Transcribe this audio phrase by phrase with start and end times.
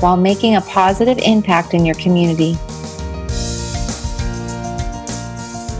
[0.00, 2.56] while making a positive impact in your community.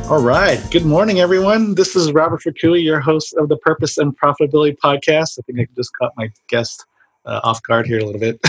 [0.08, 0.62] All right.
[0.70, 1.74] Good morning, everyone.
[1.74, 5.38] This is Robert Fakui, your host of the Purpose and Profitability Podcast.
[5.38, 6.86] I think I just caught my guest
[7.24, 8.40] uh, off guard here a little bit.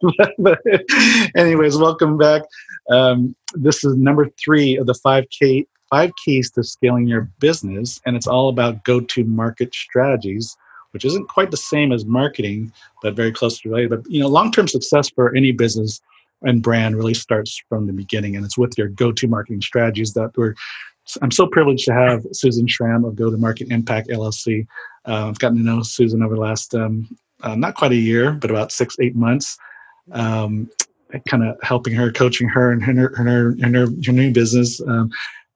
[0.38, 0.60] but,
[1.36, 2.42] anyways, welcome back.
[2.90, 8.16] Um, this is number three of the 5K five keys to scaling your business, and
[8.16, 10.56] it's all about go to market strategies,
[10.96, 13.90] which isn't quite the same as marketing, but very closely related.
[13.90, 16.00] But you know, long term success for any business
[16.40, 20.14] and brand really starts from the beginning, and it's with your go to marketing strategies
[20.14, 20.54] that we're.
[21.20, 24.66] I'm so privileged to have Susan Schramm of Go to Market Impact LLC.
[25.06, 28.32] Uh, I've gotten to know Susan over the last um, uh, not quite a year,
[28.32, 29.58] but about six, eight months.
[30.12, 30.70] Um,
[31.28, 34.80] kind of helping her, coaching her, and her, her, her, her, her new business.
[34.80, 35.10] Um,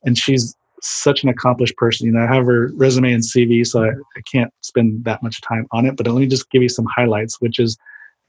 [0.05, 2.07] and she's such an accomplished person.
[2.07, 5.41] You know, I have her resume and CV, so I, I can't spend that much
[5.41, 5.97] time on it.
[5.97, 7.77] But let me just give you some highlights, which is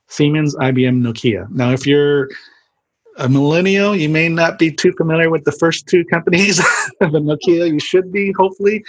[0.07, 1.49] Siemens, IBM, Nokia.
[1.51, 2.29] Now, if you're
[3.17, 6.57] a millennial, you may not be too familiar with the first two companies,
[6.99, 8.83] but Nokia, you should be, hopefully.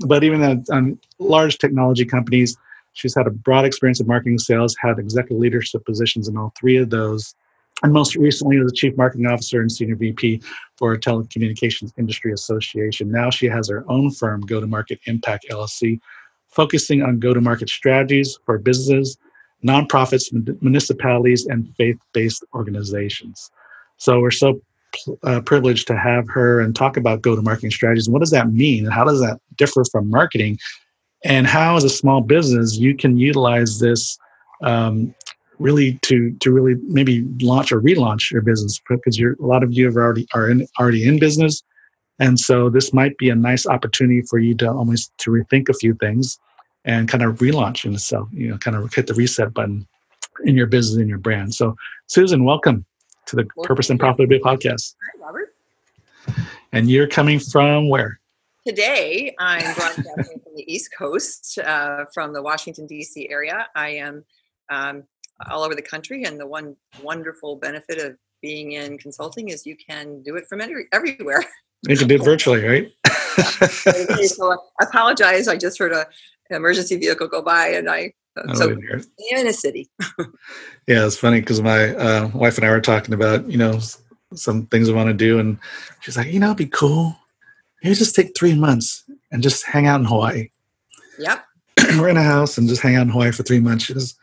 [0.00, 2.56] But even on large technology companies,
[2.92, 6.76] she's had a broad experience in marketing sales, had executive leadership positions in all three
[6.76, 7.34] of those
[7.82, 10.40] and most recently was the chief marketing officer and senior VP
[10.76, 13.10] for Telecommunications Industry Association.
[13.10, 16.00] Now she has her own firm, Go to Market Impact LLC,
[16.48, 19.18] focusing on go to market strategies for businesses,
[19.62, 20.32] nonprofits,
[20.62, 23.50] municipalities, and faith based organizations.
[23.98, 24.60] So we're so
[25.22, 28.08] uh, privileged to have her and talk about go to marketing strategies.
[28.08, 28.86] What does that mean?
[28.86, 30.58] How does that differ from marketing?
[31.24, 34.18] And how, as a small business, you can utilize this
[34.62, 35.14] um,
[35.58, 39.72] really to to really maybe launch or relaunch your business because you're a lot of
[39.72, 41.62] you have already are in, already in business.
[42.18, 45.74] And so this might be a nice opportunity for you to almost to rethink a
[45.74, 46.38] few things
[46.84, 49.86] and kind of relaunch yourself you know kind of hit the reset button
[50.44, 51.54] in your business and your brand.
[51.54, 51.74] So
[52.06, 52.84] susan welcome
[53.26, 54.94] to the well, purpose and profitability podcast.
[55.02, 55.54] Hi robert.
[56.72, 58.20] And you're coming from where?
[58.66, 63.66] Today i'm broadcasting from the east coast uh, from the washington d.c area.
[63.74, 64.24] I am
[64.70, 65.04] um,
[65.50, 66.24] all over the country.
[66.24, 70.60] And the one wonderful benefit of being in consulting is you can do it from
[70.60, 71.44] any, everywhere.
[71.82, 72.90] You can do it virtually, right?
[74.26, 75.46] so I apologize.
[75.46, 76.06] I just heard a,
[76.50, 79.88] an emergency vehicle go by, and I uh, so in a city.
[80.86, 83.78] yeah, it's funny because my uh, wife and I were talking about you know
[84.34, 85.58] some things we want to do, and
[86.00, 87.16] she's like, you know, it'd be cool.
[87.82, 90.50] Maybe just take three months and just hang out in Hawaii.
[91.18, 91.44] Yep.
[91.98, 93.84] we're in a house and just hang out in Hawaii for three months.
[93.84, 94.16] She goes,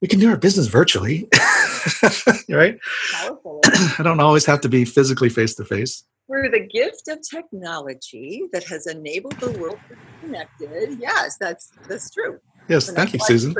[0.00, 1.28] we can do our business virtually,
[2.48, 2.78] right?
[3.14, 6.04] I don't always have to be physically face to face.
[6.26, 11.70] Through the gift of technology that has enabled the world to be connected, yes, that's
[11.88, 12.38] that's true.
[12.68, 13.52] Yes, thank you, Susan.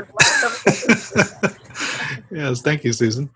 [2.31, 3.29] yes, thank you, Susan.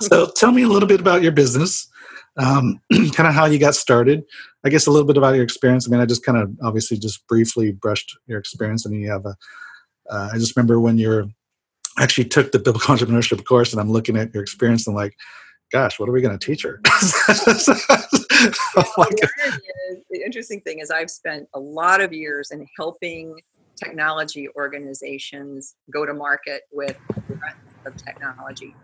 [0.00, 1.90] So, tell me a little bit about your business,
[2.38, 2.80] um,
[3.12, 4.22] kind of how you got started.
[4.64, 5.86] I guess a little bit about your experience.
[5.86, 9.26] I mean, I just kind of obviously just briefly brushed your experience, and you have
[9.26, 9.36] a.
[10.08, 11.26] Uh, I just remember when you're
[12.00, 15.16] actually took the biblical entrepreneurship course and I'm looking at your experience and like,
[15.70, 16.80] gosh, what are we going to teach her?
[18.76, 19.06] oh
[20.10, 23.38] the interesting thing is I've spent a lot of years in helping
[23.76, 26.96] technology organizations go to market with
[27.28, 27.56] the rest
[27.86, 28.74] of technology.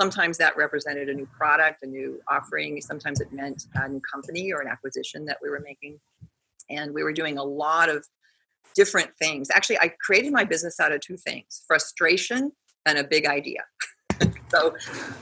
[0.00, 2.80] Sometimes that represented a new product, a new offering.
[2.80, 5.98] Sometimes it meant a new company or an acquisition that we were making.
[6.70, 8.06] And we were doing a lot of
[8.74, 9.48] different things.
[9.54, 12.52] Actually, I created my business out of two things frustration
[12.86, 13.60] and a big idea.
[14.48, 14.74] so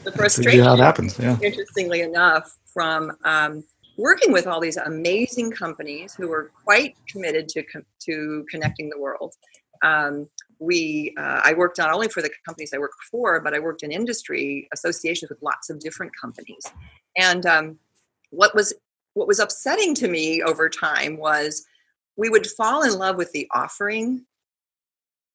[0.04, 1.36] the frustration, how it happens, yeah.
[1.42, 3.64] interestingly enough, from um,
[3.96, 7.64] working with all these amazing companies who were quite committed to,
[8.00, 9.34] to connecting the world.
[9.82, 10.28] Um,
[10.58, 13.82] we uh, i worked not only for the companies i worked for but i worked
[13.82, 16.62] in industry associations with lots of different companies
[17.16, 17.78] and um,
[18.30, 18.72] what was
[19.14, 21.64] what was upsetting to me over time was
[22.16, 24.24] we would fall in love with the offering,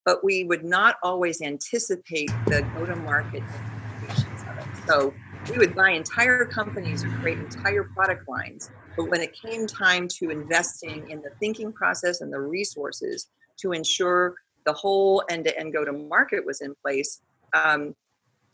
[0.05, 4.67] but we would not always anticipate the go to market implications of it.
[4.89, 5.13] So
[5.47, 8.71] we would buy entire companies or create entire product lines.
[8.97, 13.27] But when it came time to investing in the thinking process and the resources
[13.61, 14.35] to ensure
[14.65, 17.21] the whole end to end go to market was in place,
[17.53, 17.95] um,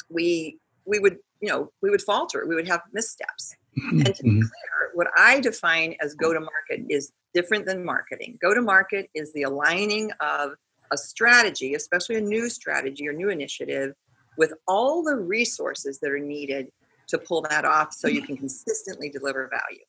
[0.10, 4.08] we we would you know we would falter we would have missteps Mm-hmm.
[4.08, 8.32] and to be clear what i define as go to market is different than marketing.
[8.42, 10.46] Go to market is the aligning of
[10.92, 13.90] a strategy especially a new strategy or new initiative
[14.38, 16.64] with all the resources that are needed
[17.12, 19.86] to pull that off so you can consistently deliver value.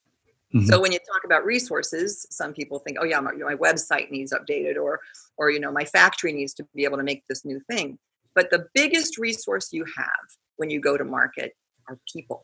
[0.55, 0.67] Mhm.
[0.69, 4.33] so when you talk about resources some people think oh yeah my, my website needs
[4.39, 4.93] updated or
[5.39, 7.89] or you know my factory needs to be able to make this new thing.
[8.35, 10.25] But the biggest resource you have
[10.59, 11.51] when you go to market
[11.89, 12.41] are people.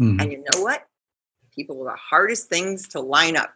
[0.00, 0.16] Mhm.
[0.20, 0.80] and you know what?
[1.58, 3.52] People are the hardest things to line up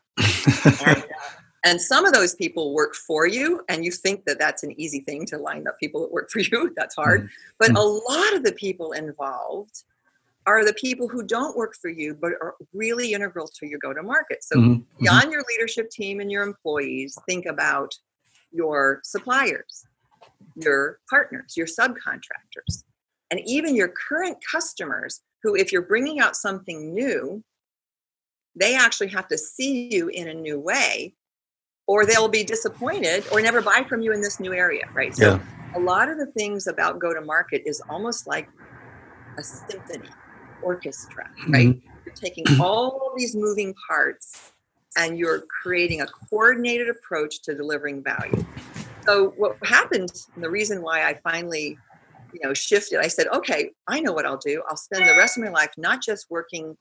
[0.64, 1.02] and, uh,
[1.64, 5.00] and some of those people work for you and you think that that's an easy
[5.00, 6.72] thing to line up people that work for you.
[6.76, 7.28] That's hard.
[7.58, 9.84] But a lot of the people involved
[10.46, 13.92] are the people who don't work for you but are really integral to your go
[13.92, 14.76] to market so Mhm.
[14.76, 14.84] Mhm.
[14.98, 17.92] beyond your leadership team and your employees think about
[18.50, 19.84] your suppliers
[20.54, 22.84] your partners your subcontractors
[23.30, 27.44] and even your current customers who if you're bringing out something new
[28.58, 31.14] they actually have to see you in a new way
[31.86, 35.26] or they'll be disappointed or never buy from you in this new area right so
[35.26, 35.38] Yeah.
[35.76, 38.48] a lot of the things about go to market is almost like
[39.38, 40.12] a symphony
[40.60, 41.82] orchestra right Mhm.
[42.04, 44.40] you're taking all these moving parts
[44.96, 48.44] and you're creating a coordinated approach to delivering value
[49.06, 51.80] so what happened and the reason why i finally
[52.32, 55.36] you know shifted i said okay i know what i'll do i'll spend the rest
[55.38, 56.76] of my life not just working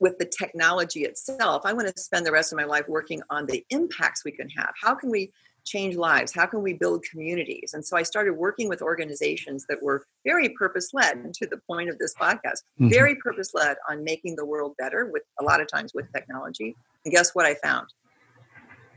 [0.00, 3.46] with the technology itself i want to spend the rest of my life working on
[3.46, 4.72] the impacts we can have.
[4.82, 5.32] How can we
[5.66, 6.32] change lives?
[6.34, 7.74] How can we build communities?
[7.74, 11.88] And so i started working with organizations that were very purpose led to the point
[11.90, 12.90] of this podcast Mhm.
[12.90, 16.74] very purpose led on making the world better with a lot of times with technology.
[17.04, 17.86] And guess what i found?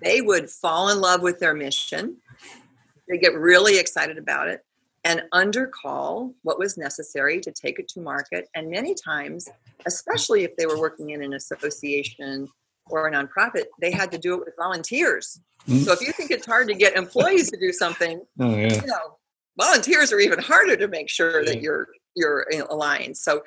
[0.02, 2.18] They would fall in love with their mission.
[3.10, 4.62] They get really excited about it
[5.06, 9.50] and undercall what was necessary to take it to market and many times
[9.86, 12.48] especially if they were working in an association
[12.90, 15.86] or a nonprofit they had to do it with volunteers Mhm.
[15.86, 18.74] so if you think it's hard to get employees to do something Oh yeah.
[18.82, 19.18] you know,
[19.58, 23.18] volunteers are even harder to make sure that you're you're aligned.
[23.18, 23.42] So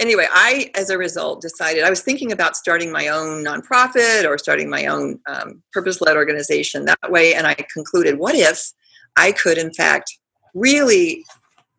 [0.00, 4.38] anyway, I as a result decided I was thinking about starting my own nonprofit or
[4.38, 8.72] starting my own um, purpose-led organization that way, and I concluded, what if
[9.16, 10.17] I could, in fact,
[10.54, 11.24] really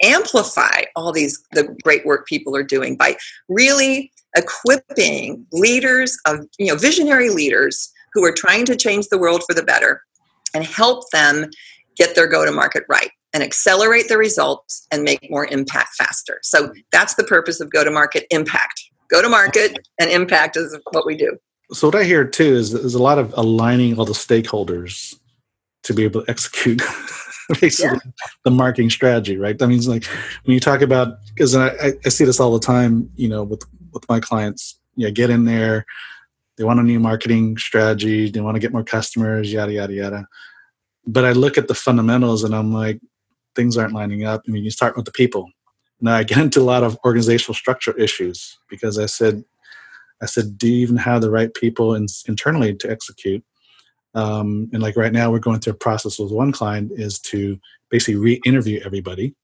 [0.01, 3.15] amplify all these the great work people are doing by
[3.49, 9.43] really equipping leaders of you know visionary leaders who are trying to change the world
[9.45, 10.01] for the better
[10.53, 11.49] and help them
[11.97, 16.39] get their go to market right and accelerate the results and make more impact faster.
[16.41, 18.81] So that's the purpose of go to market impact.
[19.09, 21.37] Go to market and impact is what we do.
[21.71, 25.15] So what I hear too is there's a lot of aligning all the stakeholders
[25.83, 26.81] to be able to execute
[27.61, 27.99] basically
[28.43, 29.57] the marketing strategy, right?
[29.57, 30.05] That means like
[30.43, 33.43] when you talk about because I, I- I see this all the time, you know,
[33.43, 33.63] with
[33.93, 34.79] with my clients.
[34.95, 35.85] Yeah, get in there.
[36.57, 38.29] They want a new marketing strategy.
[38.29, 39.51] They want to get more customers.
[39.51, 40.27] Yada yada yada.
[41.07, 42.99] But I look at the fundamentals and I'm like,
[43.55, 44.43] things aren't lining up.
[44.47, 45.49] I mean, you start with the people.
[46.01, 49.43] Now I get into a lot of organizational structure issues because I said
[50.21, 53.43] I said, do you even have the right people in, internally to execute?
[54.15, 57.59] Um, and like right now, we're going through a process with one client is to
[57.89, 59.35] basically re-interview everybody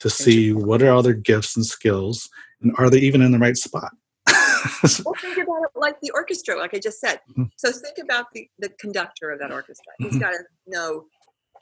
[0.00, 2.28] to see what are all their gifts and skills,
[2.60, 3.92] and are they even in the right spot?
[5.04, 7.20] Well, think about it like the orchestra, like I just said.
[7.36, 7.50] Mhm.
[7.56, 9.92] So think about the, the conductor of that orchestra.
[9.98, 10.20] He's Mhm.
[10.20, 11.06] got to know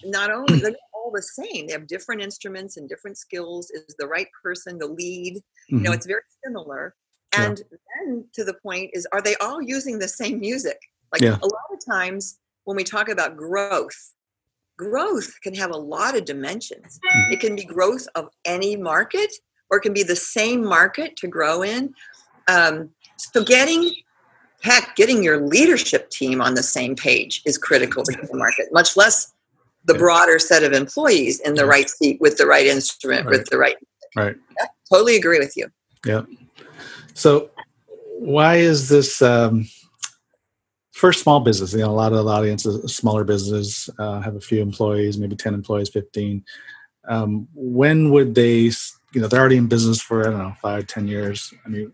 [0.05, 3.71] not only they're all the same, they have different instruments and different skills.
[3.71, 5.43] Is the right person the lead?
[5.69, 5.95] You know, Mhm.
[5.97, 6.95] it's very similar.
[7.35, 7.45] Yeah.
[7.47, 7.63] And
[8.01, 10.79] then to the point is, are they all using the same music?
[11.13, 11.37] Like Yeah.
[11.43, 14.13] a lot of times when we talk about growth,
[14.77, 16.99] growth can have a lot of dimensions.
[17.15, 17.33] Mhm.
[17.33, 19.33] It can be growth of any market,
[19.71, 21.95] or it can be the same market to grow in.
[22.49, 23.95] Um, so getting
[24.63, 28.97] heck, getting your leadership team on the same page is critical to the market, much
[28.97, 29.33] less
[29.85, 33.39] the broader set of employees in the right seat with the right instrument, Right.
[33.39, 33.77] with the right.
[34.17, 34.35] Right.
[34.59, 35.69] Yeah, totally agree with you.
[36.07, 36.23] Yeah.
[37.13, 37.51] So,
[38.19, 39.69] why is this um,
[40.95, 41.73] for small business?
[41.73, 45.19] You know, a lot of the audience is smaller business, uh, have a few employees,
[45.19, 46.45] maybe ten employees, fifteen.
[47.07, 48.71] Um, when would they?
[49.13, 51.53] You know, they're already in business for I don't know five, ten years.
[51.65, 51.93] I mean,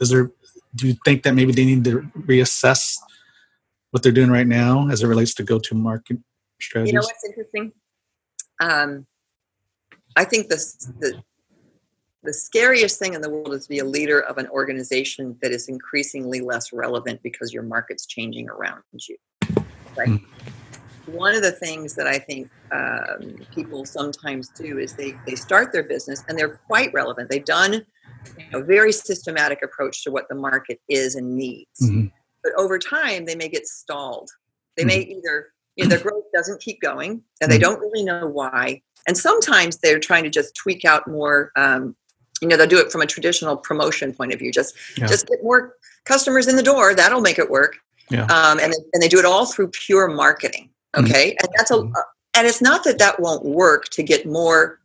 [0.00, 0.30] is there?
[0.74, 2.96] Do you think that maybe they need to reassess
[3.90, 6.18] what they're doing right now as it relates to go-to-market
[6.60, 6.92] strategies?
[6.92, 7.72] You know what's interesting?
[8.60, 9.06] Um,
[10.16, 11.22] I think this, the
[12.26, 15.52] the scariest thing in the world is to be a leader of an organization that
[15.52, 19.16] is increasingly less relevant because your market's changing around you.
[19.96, 20.08] Right?
[20.08, 20.24] Mm.
[21.06, 25.72] one of the things that I think um, people sometimes do is they, they start
[25.72, 27.30] their business and they're quite relevant.
[27.30, 27.86] They've done
[28.52, 31.80] a very systematic approach to what the market is and needs.
[31.82, 32.08] Mm-hmm.
[32.42, 34.28] But over time, they may get stalled.
[34.76, 34.88] They mm-hmm.
[34.88, 37.62] may either, you know, their growth doesn't keep going and they mm-hmm.
[37.62, 38.82] don't really know why.
[39.06, 41.52] And sometimes they're trying to just tweak out more.
[41.56, 41.96] Um,
[42.40, 44.52] you know, they'll do it from a traditional promotion point of view.
[44.52, 45.06] Just, yeah.
[45.06, 45.74] just get more
[46.04, 46.94] customers in the door.
[46.94, 47.76] That'll make it work.
[48.10, 48.24] Yeah.
[48.24, 50.70] Um, and, and they do it all through pure marketing.
[50.94, 51.06] Mm-hmm.
[51.06, 51.30] Okay.
[51.30, 51.44] Mm-hmm.
[51.44, 51.92] And that's a, mm-hmm.
[52.34, 54.78] and it's not that that won't work to get more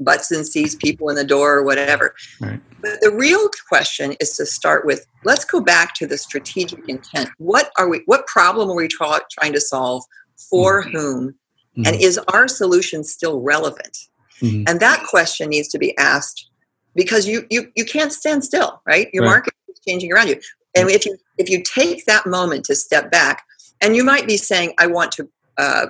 [0.00, 2.14] butts and seats people in the door or whatever.
[2.40, 2.60] Right.
[2.80, 7.30] But the real question is to start with let's go back to the strategic intent.
[7.38, 10.02] What are we what problem are we tra- trying to solve
[10.50, 10.96] for mm-hmm.
[10.96, 11.82] whom mm-hmm.
[11.86, 13.98] and is our solution still relevant?
[14.40, 14.64] Mm-hmm.
[14.66, 16.50] And that question needs to be asked
[16.94, 19.08] because you you you can't stand still, right?
[19.12, 19.30] Your right.
[19.30, 20.40] market is changing around you.
[20.74, 23.44] And if you if you take that moment to step back
[23.80, 25.86] and you might be saying I want to uh,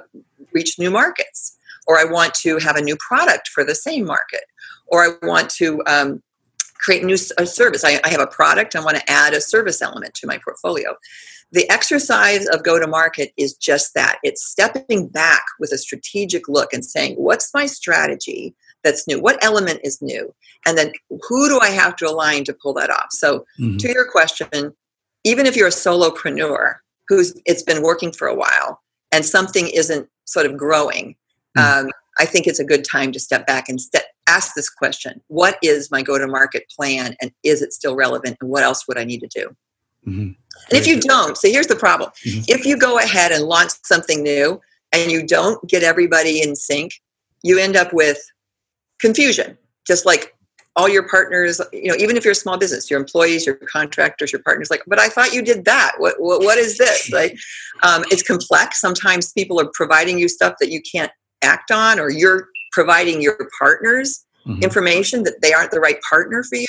[0.52, 1.56] reach new markets
[1.86, 4.42] or I want to have a new product for the same market,
[4.86, 6.22] or I want to um,
[6.78, 7.84] create new a service.
[7.84, 10.94] I, I have a product, I want to add a service element to my portfolio.
[11.52, 16.48] The exercise of go to market is just that it's stepping back with a strategic
[16.48, 18.54] look and saying, What's my strategy
[18.84, 19.20] that's new?
[19.20, 20.34] What element is new?
[20.66, 20.92] And then
[21.28, 23.08] who do I have to align to pull that off?
[23.10, 23.76] So, mm-hmm.
[23.78, 24.72] to your question,
[25.24, 26.76] even if you're a solopreneur
[27.08, 31.16] who's it's been working for a while and something isn't sort of growing,
[31.56, 31.86] Hmm.
[31.86, 35.20] um, I think it's a good time to step back and st- ask this question
[35.28, 38.36] What is my go to market plan and is it still relevant?
[38.40, 39.56] And what else would I need to do?
[40.06, 40.20] Mm-hmm.
[40.20, 40.36] And
[40.70, 42.42] if you don't, so here's the problem mm-hmm.
[42.48, 44.60] if you go ahead and launch something new
[44.92, 46.92] and you don't get everybody in sync,
[47.42, 48.18] you end up with
[49.02, 50.34] confusion, just like
[50.76, 54.32] all your partners you know even if you're a small business your employees your contractors
[54.32, 57.36] your partners like but i thought you did that what what, what is this like
[57.82, 62.10] um, it's complex sometimes people are providing you stuff that you can't act on or
[62.10, 64.62] you're providing your partners mm-hmm.
[64.62, 66.66] information that they aren't the right partner for you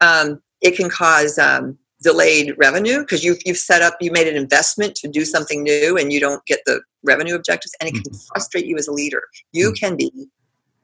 [0.00, 4.36] um, it can cause um, delayed revenue because you've, you've set up you made an
[4.36, 8.02] investment to do something new and you don't get the revenue objectives and it can
[8.02, 8.26] mm-hmm.
[8.28, 9.74] frustrate you as a leader you mm-hmm.
[9.74, 10.10] can be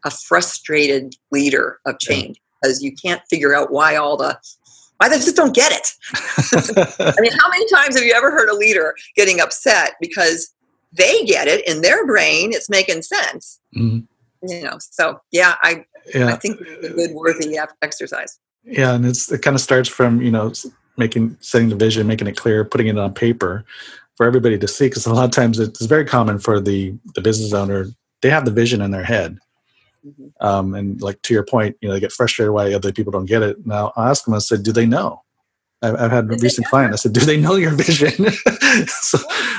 [0.04, 4.38] a frustrated leader of change because you can't figure out why all the
[4.98, 5.88] why they just don't get it.
[7.00, 10.52] I mean how many times have you ever heard a leader getting upset because
[10.92, 13.60] they get it in their brain it's making sense?
[13.76, 14.00] Mm-hmm.
[14.48, 16.26] you know so yeah i yeah.
[16.26, 18.38] i think it's a good worthy exercise.
[18.64, 20.52] Yeah and it's it kind of starts from you know
[20.96, 23.64] making setting the vision making it clear putting it on paper
[24.16, 27.20] for everybody to see because a lot of times it's very common for the the
[27.20, 27.86] business owner
[28.20, 29.38] they have the vision in their head
[30.06, 30.46] mm-hmm.
[30.46, 33.26] um, and like to your point you know they get frustrated why other people don't
[33.26, 35.22] get it now i ask them i said do they know
[35.82, 36.92] I've, I've had a recent client.
[36.92, 38.30] I said, "Do they know your vision?"
[38.86, 39.18] so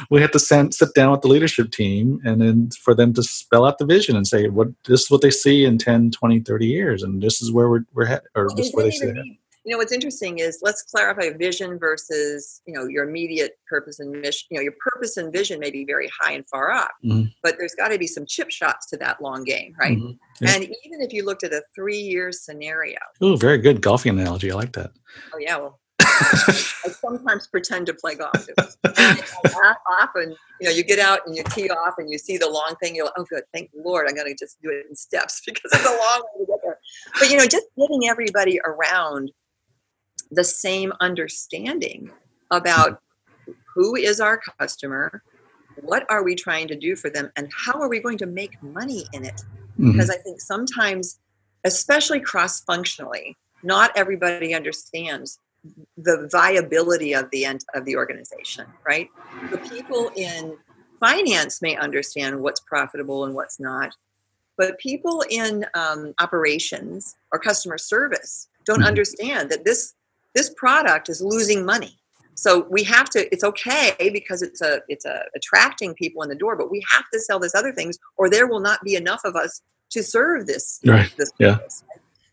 [0.10, 3.24] we had to send, sit down with the leadership team, and then for them to
[3.24, 6.40] spell out the vision and say, "What this is what they see in 10, 20,
[6.40, 9.08] 30 years, and this is where we're we're headed, or this is where they see
[9.08, 9.18] it."
[9.66, 14.12] You know, what's interesting is let's clarify vision versus you know your immediate purpose and
[14.12, 14.48] mission.
[14.52, 17.28] You know, your purpose and vision may be very high and far up, mm-hmm.
[17.42, 19.98] but there's got to be some chip shots to that long game, right?
[19.98, 20.46] Mm-hmm.
[20.46, 20.56] Yeah.
[20.56, 22.98] And even if you looked at a three-year scenario.
[23.22, 24.52] Oh, very good golfing analogy.
[24.52, 24.92] I like that.
[25.34, 28.34] Oh yeah, well, I sometimes pretend to play golf.
[29.90, 32.76] often, you know, you get out and you tee off and you see the long
[32.82, 32.96] thing.
[32.96, 35.72] You're like, oh, good, thank Lord, I'm going to just do it in steps because
[35.74, 36.80] it's a long way to get there.
[37.20, 39.32] But you know, just getting everybody around
[40.32, 42.12] the same understanding
[42.52, 43.02] about
[43.74, 45.24] who is our customer,
[45.82, 48.62] what are we trying to do for them, and how are we going to make
[48.62, 49.42] money in it?
[49.80, 49.92] Mm-hmm.
[49.92, 51.20] Because I think sometimes,
[51.64, 55.40] especially cross functionally, not everybody understands
[55.98, 59.10] the viability of the end of the organization, right?
[59.50, 60.58] The people in
[61.00, 63.96] finance may understand what's profitable and what's not,
[64.58, 68.88] but people in um, operations or customer service don't mm-hmm.
[68.88, 69.96] understand that this
[70.34, 71.98] this product is losing money.
[72.36, 73.32] So we have to.
[73.32, 77.06] It's okay because it's a it's a attracting people in the door, but we have
[77.14, 79.62] to sell this other things, or there will not be enough of us
[79.92, 80.80] to serve this.
[80.86, 81.14] Right.
[81.16, 81.60] This yeah.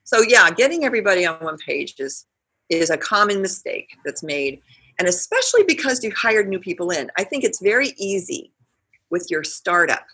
[0.04, 2.26] So yeah, getting everybody on one page is
[2.70, 4.60] is a common mistake that's made.
[4.98, 8.52] And especially because you hired new people in, I think it's very easy
[9.10, 10.04] with your startup.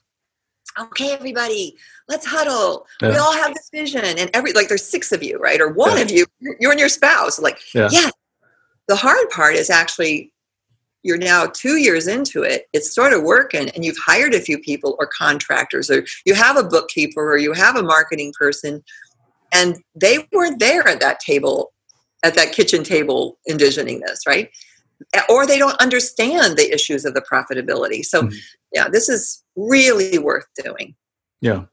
[0.78, 1.76] Okay, everybody,
[2.08, 2.86] let's huddle.
[3.00, 3.10] Yeah.
[3.10, 5.60] We all have this vision, and every like there's six of you, right?
[5.60, 6.02] Or one yeah.
[6.02, 6.26] of you,
[6.60, 7.38] you and your spouse.
[7.38, 7.88] Like, yeah.
[7.90, 8.10] yeah.
[8.88, 10.32] The hard part is actually
[11.06, 14.58] you're now two years into it, it's sort of working, and you've hired a few
[14.58, 18.82] people or contractors, or you have a bookkeeper, or you have a marketing person,
[19.52, 21.72] and they weren't there at that table
[22.24, 24.50] at that kitchen table envisioning this, right?
[25.28, 28.04] Or they don't understand the issues of the profitability.
[28.04, 28.36] So, mm-hmm.
[28.72, 30.94] yeah, this is really worth doing.
[31.40, 31.64] Yeah.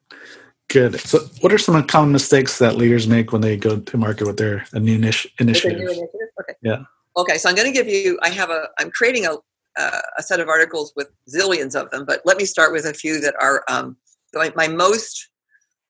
[0.69, 0.99] Good.
[1.01, 4.37] So, what are some common mistakes that leaders make when they go to market with
[4.37, 5.33] their a new initiative?
[5.39, 6.09] A new initiative?
[6.41, 6.53] Okay.
[6.61, 6.83] Yeah.
[7.17, 7.37] Okay.
[7.37, 8.19] So, I'm going to give you.
[8.21, 8.69] I have a.
[8.79, 9.35] I'm creating a
[9.77, 12.93] uh, a set of articles with zillions of them, but let me start with a
[12.93, 13.97] few that are um,
[14.33, 15.29] my, my most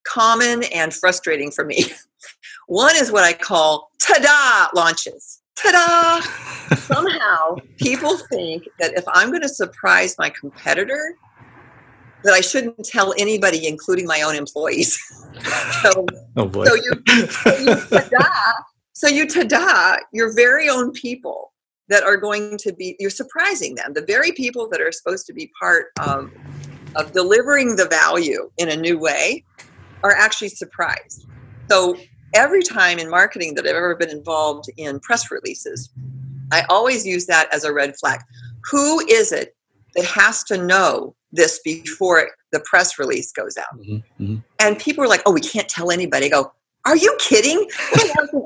[0.06, 1.86] common and frustrating for me.
[2.68, 5.42] One is what I call ta-da launches.
[5.56, 6.76] Ta-da!
[6.76, 11.16] Somehow people think that if I'm going to surprise my competitor,
[12.24, 14.98] that I shouldn't tell anybody, including my own employees.
[15.82, 16.06] so,
[16.38, 16.66] oh boy.
[16.66, 18.54] so you, so you ta-da,
[18.94, 21.52] so you ta-da your very own people
[21.90, 25.34] that are going to be you're surprising them the very people that are supposed to
[25.34, 26.32] be part of
[26.96, 29.44] of delivering the value in a new way
[30.04, 31.28] are actually surprised
[31.70, 31.98] so
[32.34, 35.90] every time in marketing that i've ever been involved in press releases
[36.52, 38.20] i always use that as a red flag
[38.70, 39.56] who is it
[39.96, 44.38] that has to know this before the press release goes out mm-hmm, mm-hmm.
[44.60, 46.52] and people are like oh we can't tell anybody I go
[46.86, 47.68] are you kidding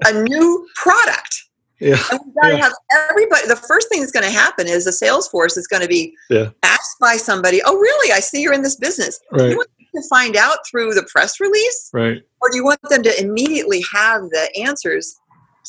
[0.05, 1.47] a new product
[1.79, 1.97] yeah.
[2.11, 2.63] And we got to yeah.
[2.63, 2.73] have
[3.09, 3.47] everybody.
[3.47, 6.15] The first thing that's going to happen is the sales force is going to be
[6.29, 6.49] yeah.
[6.63, 8.11] asked by somebody, "Oh, really?
[8.11, 9.19] I see you're in this business.
[9.31, 9.51] Right.
[9.51, 9.69] You want
[10.01, 12.21] to find out through the press release, right?
[12.41, 15.15] Or do you want them to immediately have the answers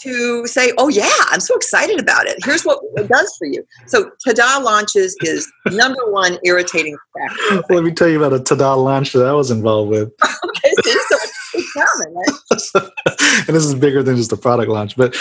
[0.02, 2.38] to say, "Oh, yeah, I'm so excited about it.
[2.44, 7.64] Here's what it does for you." So, Tada launches is number one irritating factor.
[7.74, 10.12] Let me tell you about a Tada launch that I was involved with.
[10.22, 11.16] okay, see, so
[11.54, 13.46] it's common, right?
[13.48, 15.16] and this is bigger than just a product launch, but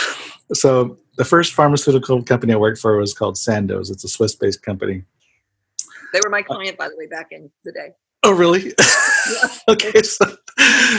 [0.54, 3.90] so the first pharmaceutical company I worked for was called Sandoz.
[3.90, 5.04] It's a Swiss-based company.
[6.14, 7.90] They were my uh, client, by the way, back in the day.
[8.24, 8.74] Oh, really?
[9.70, 10.26] okay, so,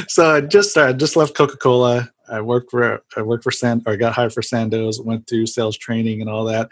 [0.09, 2.11] so I just started, I just left Coca Cola.
[2.31, 5.01] I worked for I worked for Sand or I got hired for Sandoz.
[5.01, 6.69] Went through sales training and all that.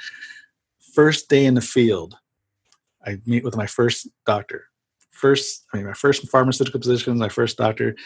[0.92, 2.16] First day in the field,
[3.04, 4.64] I meet with my first doctor.
[5.10, 7.96] First, I mean, my first pharmaceutical position, my first doctor,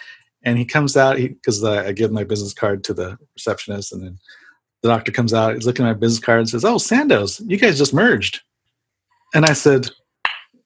[0.44, 4.18] and he comes out because I give my business card to the receptionist, and then
[4.82, 7.56] the doctor comes out, he's looking at my business card and says, Oh, Sandoz, you
[7.56, 8.40] guys just merged.
[9.34, 9.88] And I said,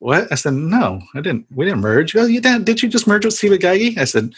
[0.05, 0.31] What?
[0.31, 1.47] I said, No, I didn't.
[1.51, 2.15] We didn't merge.
[2.15, 3.97] Oh, you did, did you just merge with Ciba-Geigy?
[3.97, 4.35] I said,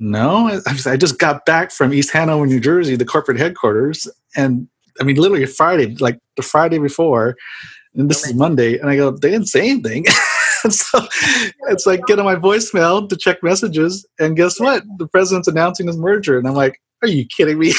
[0.00, 0.48] No.
[0.48, 4.08] I, I just got back from East Hanover, New Jersey, the corporate headquarters.
[4.34, 4.66] And
[5.00, 7.36] I mean, literally Friday, like the Friday before,
[7.94, 8.76] and this is Monday.
[8.76, 10.04] And I go, They didn't say anything.
[10.64, 11.06] and so
[11.68, 14.04] it's like get on my voicemail to check messages.
[14.18, 14.82] And guess what?
[14.96, 16.38] The president's announcing his merger.
[16.38, 17.72] And I'm like, Are you kidding me?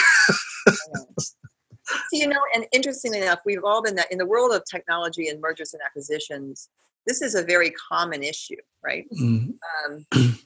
[2.13, 5.41] you know, and interestingly enough, we've all been that in the world of technology and
[5.41, 6.69] mergers and acquisitions.
[7.09, 9.07] This is a very common issue, right?
[9.19, 9.93] Mm-hmm.
[9.93, 10.05] Um,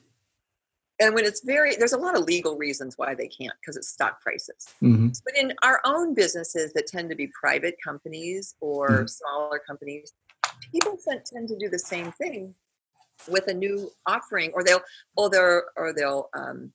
[0.98, 3.88] and when it's very, there's a lot of legal reasons why they can't because it's
[3.88, 4.66] stock prices.
[4.82, 5.08] Mm-hmm.
[5.26, 9.06] But in our own businesses that tend to be private companies or mm-hmm.
[9.06, 10.14] smaller companies,
[10.72, 12.54] people tend to do the same thing
[13.28, 14.80] with a new offering, or they'll,
[15.18, 16.72] or they'll, or they'll um,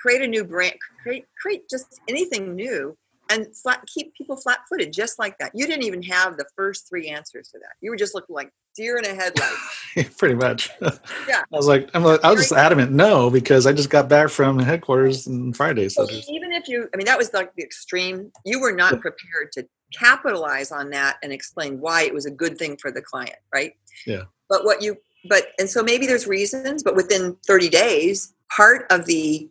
[0.00, 2.96] create a new brand, create create just anything new,
[3.28, 5.52] and flat, keep people flat-footed just like that.
[5.54, 7.74] You didn't even have the first three answers to that.
[7.82, 10.16] You were just looking like deer in a headlight.
[10.18, 10.70] Pretty much.
[11.28, 11.42] Yeah.
[11.52, 14.28] I was like, I'm like, I was just adamant no because I just got back
[14.28, 15.88] from headquarters on Friday.
[15.88, 18.30] So, so even if you, I mean, that was like the extreme.
[18.44, 22.58] You were not prepared to capitalize on that and explain why it was a good
[22.58, 23.72] thing for the client, right?
[24.06, 24.22] Yeah.
[24.48, 24.96] But what you,
[25.28, 29.48] but and so maybe there's reasons, but within 30 days, part of the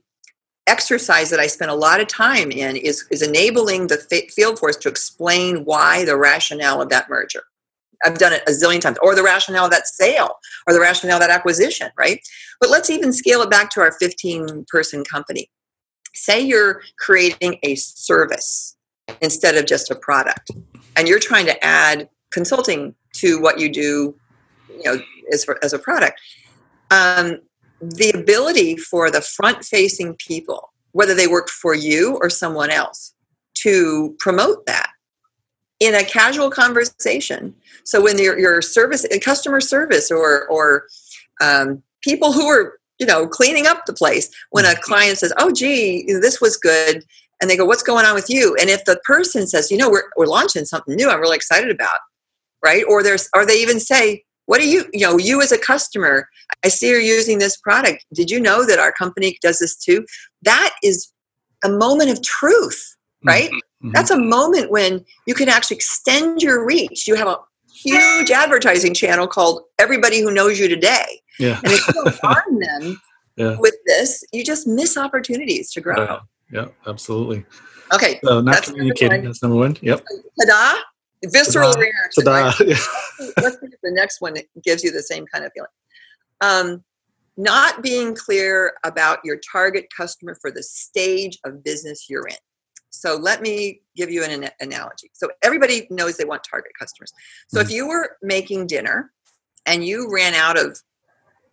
[0.67, 3.97] exercise that I spent a lot of time in is, is enabling the
[4.33, 7.43] field force to explain why the rationale of that merger.
[8.05, 10.35] I've done it a zillion times, or the rationale of that sale,
[10.67, 12.19] or the rationale of that acquisition, right?
[12.59, 15.49] But let's even scale it back to our 15 person company.
[16.13, 18.77] Say you're creating a service
[19.21, 20.51] instead of just a product,
[20.95, 24.15] and you're trying to add consulting to what you do,
[24.69, 24.97] you know,
[25.33, 26.19] as, for, as a product.
[26.91, 27.39] Um,
[27.81, 33.13] the ability for the front facing people, whether they work for you or someone else,
[33.55, 34.91] to promote that
[35.79, 37.53] in a casual conversation.
[37.83, 40.87] So when your your service, customer service, or or
[41.41, 44.81] um, people who are you know cleaning up the place, when a mm-hmm.
[44.81, 47.03] client says, "Oh, gee, this was good,"
[47.41, 49.89] and they go, "What's going on with you?" And if the person says, "You know,
[49.89, 51.99] we're we're launching something new, I'm really excited about,"
[52.63, 52.83] right?
[52.87, 56.27] Or there's, or they even say, what do you you know you as a customer
[56.63, 60.05] i see you're using this product did you know that our company does this too
[60.43, 61.11] that is
[61.63, 63.59] a moment of truth right mm-hmm.
[63.93, 67.37] That's a moment when you can actually extend your reach you have a
[67.73, 71.59] huge advertising channel called everybody who knows you today yeah.
[71.63, 73.01] and if you don't arm them
[73.35, 73.55] yeah.
[73.59, 76.19] with this you just miss opportunities to grow
[76.51, 77.45] yeah absolutely
[77.93, 79.99] okay so not that's communicating that's number one yep
[80.39, 80.79] ta-da
[81.31, 81.79] visceral Ta-da.
[81.79, 82.23] reaction.
[82.23, 82.45] Ta-da.
[82.47, 82.59] right?
[82.67, 83.31] Yeah.
[83.41, 85.69] Let's see if the next one gives you the same kind of feeling.
[86.41, 86.83] Um,
[87.37, 92.35] not being clear about your target customer for the stage of business you're in.
[92.95, 95.09] So let me give you an, an analogy.
[95.13, 97.13] So everybody knows they want target customers.
[97.47, 99.11] So if you were making dinner
[99.65, 100.79] and you ran out of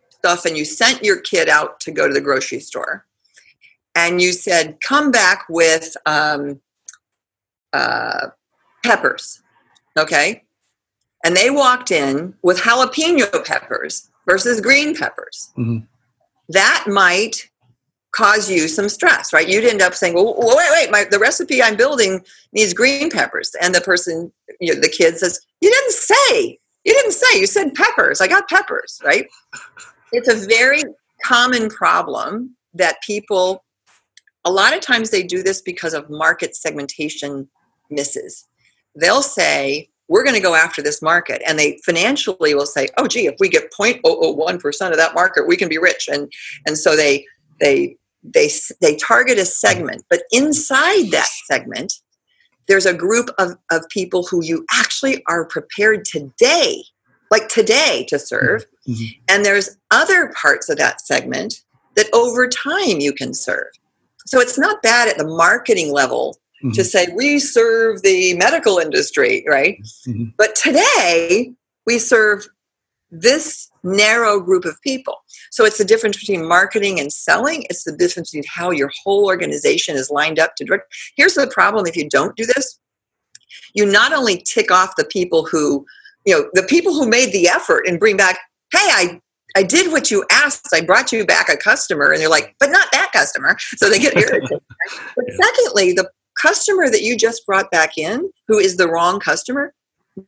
[0.09, 3.05] stuff and you sent your kid out to go to the grocery store
[3.95, 6.61] and you said, come back with um,
[7.73, 8.27] uh,
[8.83, 9.41] peppers,
[9.97, 10.43] okay?
[11.25, 15.51] And they walked in with jalapeno peppers versus green peppers.
[15.57, 15.87] Mhm.
[16.49, 17.49] That might
[18.13, 19.49] cause you some stress, right?
[19.49, 22.23] You'd end up saying, "Well, wait, wait, my the recipe I'm building
[22.53, 26.59] needs green peppers," and the person, you know, the kid says, "You didn't say.
[26.85, 27.39] You didn't say.
[27.39, 28.21] You said peppers.
[28.21, 29.27] I got peppers." Right?
[30.11, 30.83] It's a very
[31.23, 33.63] common problem that people.
[34.45, 37.47] A lot of times they do this because of market segmentation
[37.89, 38.45] misses.
[38.93, 43.07] They'll say, we're going to go after this market and they financially will say oh
[43.07, 46.31] gee if we get 0.001% of that market we can be rich and
[46.67, 47.25] and so they
[47.61, 48.49] they they
[48.81, 51.93] they target a segment but inside that segment
[52.67, 56.83] there's a group of, of people who you actually are prepared today
[57.31, 59.17] like today to serve Mhm.
[59.29, 61.61] and there's other parts of that segment
[61.95, 63.67] that over time you can serve
[64.25, 66.37] so it's not bad at the marketing level
[66.73, 66.85] to Mhm.
[66.85, 69.77] say we serve the medical industry, right?
[70.07, 70.31] Mhm.
[70.37, 71.51] But today
[71.85, 72.47] we serve
[73.11, 75.17] this narrow group of people.
[75.51, 77.65] So it's the difference between marketing and selling.
[77.69, 80.93] It's the difference between how your whole organization is lined up to direct.
[81.15, 82.79] Here's the problem if you don't do this
[83.73, 85.85] you not only tick off the people who,
[86.25, 88.37] you know, the people who made the effort and bring back,
[88.71, 89.19] hey, I
[89.55, 90.69] I did what you asked.
[90.73, 93.55] I brought you back a customer, and they're like, but not that customer.
[93.77, 94.49] So they get irritated.
[95.15, 96.09] But secondly, the
[96.41, 99.73] customer that you just brought back in, who is the wrong customer,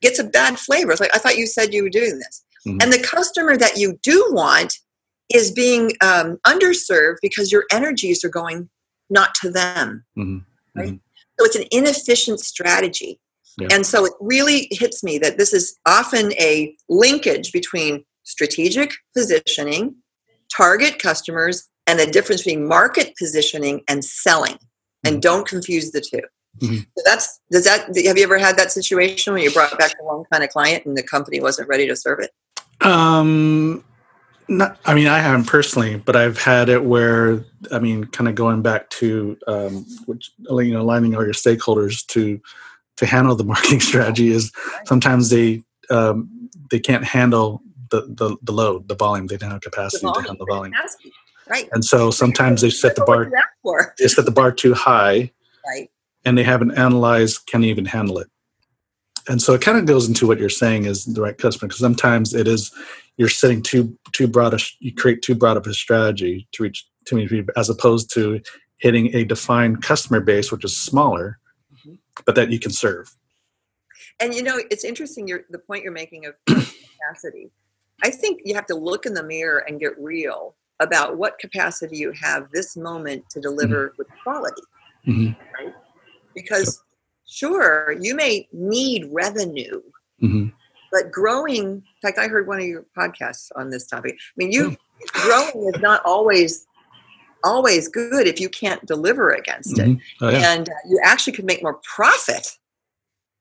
[0.01, 0.91] gets a bad flavor.
[0.91, 2.44] It's like, I thought you said you were doing this.
[2.65, 2.81] Mhm.
[2.81, 4.77] And the customer that you do want
[5.33, 8.69] is being um, underserved because your energies are going
[9.09, 10.05] not to them.
[10.17, 10.43] Mhm.
[10.77, 13.19] So it's an inefficient strategy.
[13.57, 13.67] Yeah.
[13.71, 19.95] And so it really hits me that this is often a linkage between strategic positioning,
[20.55, 24.57] target customers, and the difference between market positioning and selling.
[25.03, 25.21] And Mhm.
[25.21, 26.21] don't confuse the 2
[26.61, 26.85] Mhm.
[26.97, 30.03] So that's does that have you ever had that situation where you brought back the
[30.03, 32.31] wrong kind of client and the company wasn't ready to serve it?
[32.81, 33.83] Um,
[34.47, 34.77] not.
[34.85, 38.61] I mean, I haven't personally, but I've had it where I mean, kind of going
[38.61, 42.39] back to um, which you know, aligning all your stakeholders to
[42.97, 44.51] to handle the marketing strategy is
[44.85, 49.27] sometimes they um, they can't handle the, the the load, the volume.
[49.27, 51.11] They don't have capacity to handle the volume, capacity,
[51.49, 51.69] Right.
[51.73, 53.93] and so sometimes they set the bar you asked for.
[53.99, 55.31] they set the bar too high,
[55.67, 55.89] Right.
[56.23, 58.27] and they haven't analyzed can even handle it.
[59.27, 61.79] And so it kind of goes into what you're saying is the right customer because
[61.79, 62.71] sometimes it is
[63.17, 66.85] you're setting too too broad a you create too broad of a strategy to reach
[67.05, 68.39] too many people as opposed to
[68.77, 71.39] hitting a defined customer base which is smaller,
[71.85, 71.97] Mhm.
[72.25, 73.15] but that you can serve.
[74.19, 77.51] And you know, it's interesting your the point you're making of capacity.
[78.03, 81.97] I think you have to look in the mirror and get real about what capacity
[81.97, 84.61] you have this moment to deliver with quality.
[85.07, 85.35] Mhm.
[86.35, 86.83] Because
[87.27, 89.81] sure, you may need revenue,
[90.21, 90.53] Mhm.
[90.91, 94.13] but growing, in fact, I heard one of your podcasts on this topic.
[94.15, 94.75] I mean, you
[95.11, 96.65] growing is not always
[97.43, 100.01] always good if you can't deliver against it Mhm.
[100.21, 100.51] Oh, yeah.
[100.53, 102.47] and uh, you actually could make more profit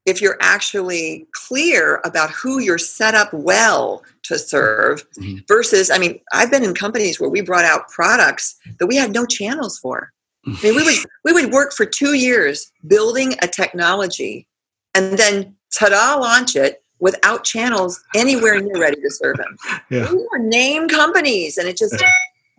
[0.04, 5.46] if you're actually clear about who you're set up well to serve Mhm.
[5.48, 9.10] versus i mean i've been in companies where we brought out products that we had
[9.12, 10.12] no channels for
[10.46, 14.46] i mean we would we would work for two years building a technology
[14.94, 19.56] and then ta-da launch it without channels anywhere near ready to serve them
[19.90, 20.10] Yeah.
[20.12, 21.94] we were name companies and it just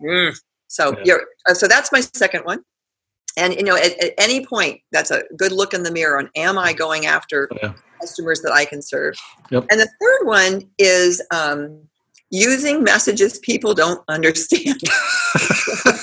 [0.02, 0.36] Mm.
[0.68, 1.02] so Yeah.
[1.06, 2.60] you're uh, so that's my second one
[3.38, 6.28] and you know at, at any point that's a good look in the mirror on
[6.36, 7.72] am i going after Yeah.
[8.00, 9.14] customers that i can serve
[9.50, 9.64] Yep.
[9.70, 11.88] and the third one is um,
[12.30, 14.66] using messages people don't understand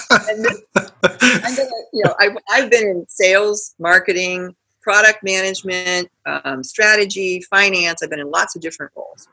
[0.09, 0.62] and this,
[1.05, 8.03] I'm gonna, you know, I've, I've been in sales, marketing, product management, um, strategy, finance.
[8.03, 9.27] I've been in lots of different roles.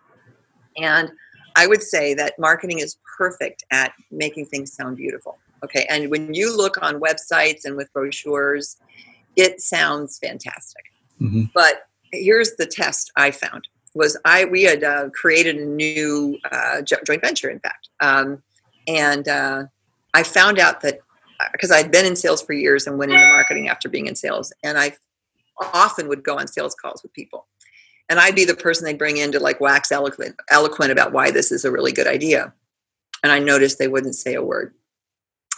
[0.77, 1.11] And
[1.57, 5.39] I would say that marketing is perfect at making things sound beautiful.
[5.65, 5.87] Okay.
[5.91, 8.77] And when you look on websites and with brochures,
[9.37, 10.85] it sounds fantastic.
[11.21, 11.51] Mhm.
[11.53, 16.83] But here's the test I found was I we had uh, created a new uh,
[16.83, 18.43] joint venture, in fact, um,
[18.87, 19.65] and uh,
[20.15, 21.01] I found out that
[21.53, 24.53] because I'd been in sales for years and went into marketing after being in sales,
[24.63, 24.97] and I
[25.75, 27.47] often would go on sales calls with people,
[28.09, 31.31] and I'd be the person they'd bring in to like wax eloquent, eloquent about why
[31.31, 32.53] this is a really good idea.
[33.23, 34.75] And I noticed they wouldn't say a word,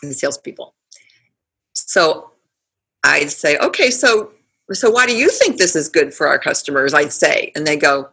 [0.02, 0.74] the salespeople.
[1.74, 2.30] So
[3.04, 4.32] I'd say, okay, so
[4.72, 6.94] so why do you think this is good for our customers?
[6.94, 8.08] I'd say, and they go,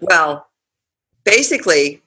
[0.00, 0.48] well,
[1.24, 2.02] basically,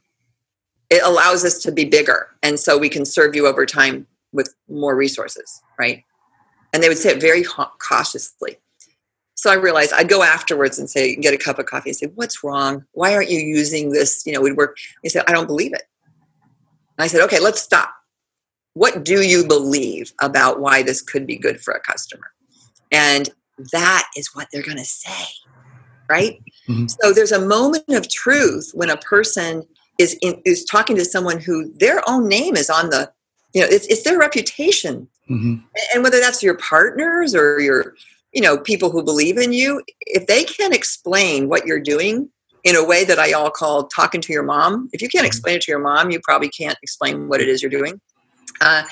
[0.89, 4.55] it allows us to be bigger, and so we can serve you over time with
[4.67, 6.03] more resources, right?
[6.73, 8.57] And they would say it very cautiously.
[9.35, 12.07] So I realized I'd go afterwards and say, get a cup of coffee and say,
[12.15, 12.83] what's wrong?
[12.91, 14.23] Why aren't you using this?
[14.25, 14.77] You know, we'd work.
[15.01, 15.83] He said, I don't believe it.
[16.97, 17.93] And I said, okay, let's stop.
[18.73, 22.31] What do you believe about why this could be good for a customer?
[22.91, 23.29] And
[23.71, 25.25] that is what they're going to say,
[26.09, 26.41] right?
[26.67, 26.87] Mm-hmm.
[26.87, 29.63] So there's a moment of truth when a person
[29.97, 33.11] is in, is talking to someone who their own name is on the,
[33.53, 35.07] you know, it's, it's their reputation.
[35.29, 35.55] Mm-hmm.
[35.93, 37.95] And whether that's your partners or your
[38.33, 42.29] you know people who believe in you if they can't explain what you're doing
[42.63, 45.27] in a way that i all call talking to your mom if you can't mm-hmm.
[45.27, 47.99] explain it to your mom you probably can't explain what it is you're doing
[48.61, 48.83] uh,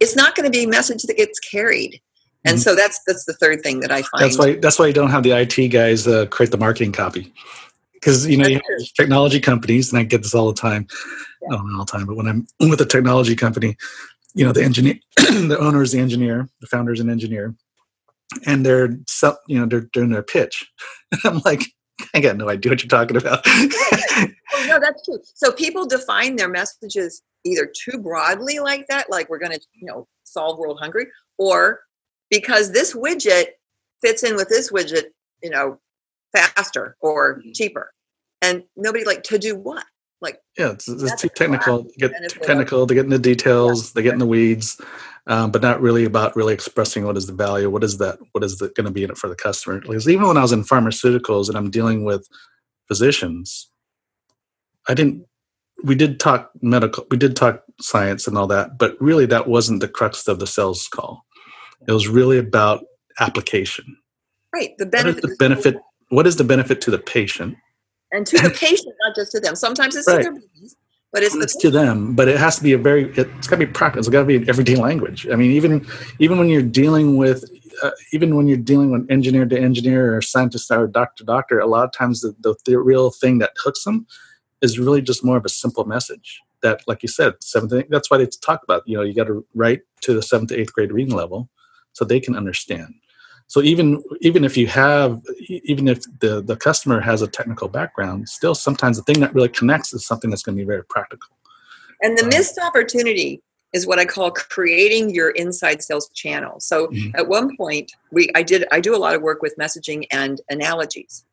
[0.00, 2.00] it's not going to be a message that gets carried
[2.44, 2.62] and mm-hmm.
[2.62, 4.24] so that's that's the third thing that i find.
[4.24, 7.32] that's why that's why you don't have the it guys uh, create the marketing copy.
[7.94, 8.60] Because you know you
[8.96, 10.86] technology companies and i get this all the time.
[11.42, 11.56] Yeah.
[11.56, 13.76] not all the time but when i'm with a technology company
[14.34, 17.54] you know the engineer the owner is the engineer the founder is an engineer
[18.46, 18.98] and they're
[19.46, 20.66] you know they're doing their pitch.
[21.24, 21.62] I'm like
[22.14, 23.46] i got no idea what you're talking about.
[24.54, 25.18] Oh, no that's true.
[25.34, 29.86] So people define their messages either too broadly like that like we're going to you
[29.86, 31.06] know solve world hungry
[31.38, 31.80] or
[32.32, 33.46] because this widget
[34.00, 35.04] fits in with this widget
[35.42, 35.78] you know
[36.34, 37.52] faster or mm-hmm.
[37.52, 37.92] cheaper
[38.40, 39.84] and nobody like to do what
[40.20, 43.92] like yeah it's, it's too technical get too technical to get in the details yeah.
[43.94, 44.80] they get in the weeds
[45.26, 48.42] um, but not really about really expressing what is the value, what is that, what
[48.42, 49.80] is going to be in it for the customer.
[49.80, 52.26] Because even when I was in pharmaceuticals and I'm dealing with
[52.88, 53.70] physicians,
[54.88, 55.26] I didn't.
[55.84, 59.80] We did talk medical, we did talk science and all that, but really that wasn't
[59.80, 61.24] the crux of the sales call.
[61.86, 62.84] It was really about
[63.20, 63.96] application.
[64.54, 64.70] Right.
[64.78, 65.22] The benefit.
[65.22, 65.76] What is the benefit?
[66.08, 67.56] What is the benefit to the patient?
[68.12, 69.56] And to the patient, not just to them.
[69.56, 70.18] Sometimes it's right.
[70.18, 70.76] to their business
[71.12, 73.66] but it's, it's to them but it has to be a very it's got to
[73.66, 75.86] be practical it's got to be everyday language i mean even
[76.18, 77.44] even when you're dealing with
[77.82, 81.60] uh, even when you're dealing with engineer to engineer or scientist or doctor to doctor
[81.60, 84.06] a lot of times the, the, the real thing that hooks them
[84.62, 88.16] is really just more of a simple message that like you said seventh that's why
[88.16, 90.92] they talk about you know you got to write to the seventh to eighth grade
[90.92, 91.48] reading level
[91.92, 92.94] so they can understand
[93.46, 98.28] so even even if you have even if the the customer has a technical background
[98.28, 101.36] still sometimes the thing that really connects is something that's going to be very practical
[102.02, 106.88] and the um, missed opportunity is what i call creating your inside sales channel so
[106.88, 107.10] mm-hmm.
[107.14, 110.40] at one point we i did i do a lot of work with messaging and
[110.50, 111.24] analogies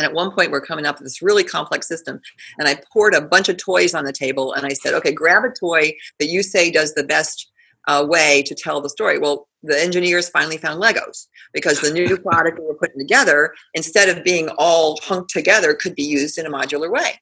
[0.00, 2.22] and at one point, we're coming up with this really complex system.
[2.58, 5.44] And I poured a bunch of toys on the table and I said, okay, grab
[5.44, 7.50] a toy that you say does the best
[7.88, 9.18] uh, way to tell the story.
[9.18, 14.08] Well, the engineers finally found Legos because the new product we were putting together, instead
[14.08, 17.20] of being all hunked together, could be used in a modular way.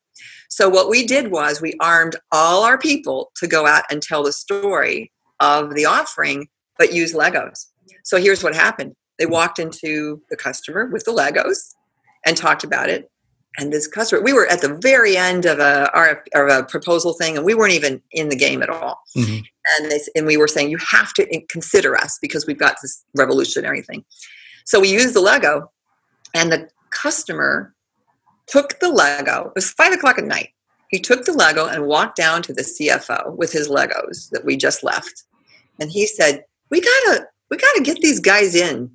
[0.49, 4.23] So, what we did was we armed all our people to go out and tell
[4.23, 7.66] the story of the offering, but use Legos.
[8.05, 11.75] So, here's what happened they walked into the customer with the Legos
[12.25, 13.11] and talked about it
[13.59, 15.90] and this customer we were at the very end of a,
[16.35, 19.01] of a proposal thing and we weren't even in the game at all.
[19.16, 19.40] Mm-hmm.
[19.77, 23.05] and, they, and we were saying you have to consider us because we've got this
[23.16, 24.05] revolutionary thing.
[24.64, 25.71] So we used the lego
[26.35, 27.75] and the customer
[28.47, 30.51] took the lego it was five o'clock at night.
[30.90, 34.57] He took the lego and walked down to the cfo with his legos that we
[34.57, 35.25] just left
[35.81, 38.90] and he said we gotta we gotta get these guys in.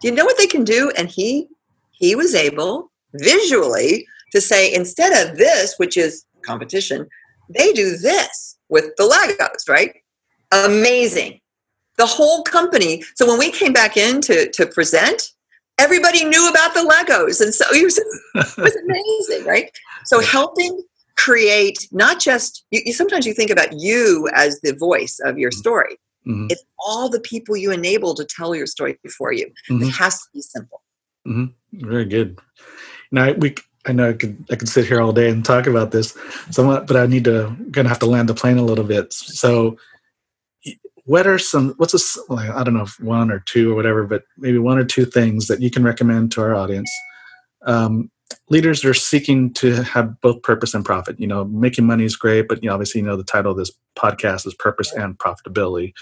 [0.00, 0.92] Do you know what they can do?
[0.96, 1.48] And he
[1.92, 7.06] he was able visually to say instead of this, which is competition,
[7.48, 9.94] they do this with the Legos, right?
[10.52, 11.40] Amazing.
[11.96, 13.02] The whole company.
[13.14, 15.22] So when we came back in to, to present,
[15.78, 17.40] everybody knew about the Legos.
[17.40, 19.70] And so it was, it was amazing, right?
[20.04, 20.82] So helping
[21.16, 25.50] create not just you, you, sometimes you think about you as the voice of your
[25.50, 25.96] story.
[26.26, 26.48] Mm-hmm.
[26.50, 29.46] It's all the people you enable to tell your story for you.
[29.70, 29.84] Mm-hmm.
[29.84, 30.82] It has to be simple.
[31.26, 31.88] Mm-hmm.
[31.88, 32.38] Very good.
[33.10, 33.54] Now we
[33.86, 36.16] I know I could I could sit here all day and talk about this
[36.50, 39.12] somewhat, but I need to gonna have to land the plane a little bit.
[39.12, 39.76] So
[41.04, 44.58] what are some what's I don't know if one or two or whatever, but maybe
[44.58, 46.90] one or two things that you can recommend to our audience.
[47.64, 48.10] Um,
[48.50, 51.18] leaders are seeking to have both purpose and profit.
[51.18, 53.58] You know, making money is great, but you know, obviously, you know, the title of
[53.58, 55.92] this podcast is purpose and profitability.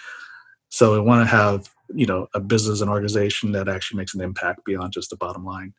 [0.70, 4.22] So we want to have you know a business and organization that actually makes an
[4.22, 5.74] impact beyond just the bottom line.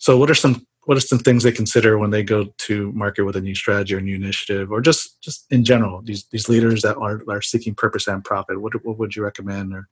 [0.00, 3.24] So, what are some what are some things they consider when they go to market
[3.24, 6.80] with a new strategy or new initiative, or just just in general, these these leaders
[6.82, 8.60] that are, are seeking purpose and profit?
[8.60, 9.74] What what would you recommend?
[9.74, 9.88] Or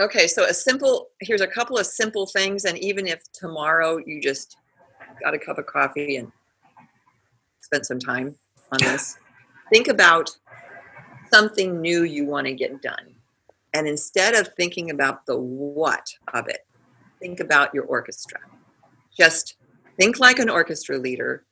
[0.00, 4.20] okay, so a simple here's a couple of simple things, and even if tomorrow you
[4.20, 4.56] just
[5.22, 6.32] got a cup of coffee and
[7.60, 8.34] spent some time
[8.72, 9.18] on this,
[9.70, 10.30] think about
[11.30, 13.14] something new you want to get done,
[13.74, 16.66] and instead of thinking about the what of it,
[17.20, 18.40] think about your orchestra.
[19.16, 19.56] Just
[19.96, 21.44] think like an orchestra leader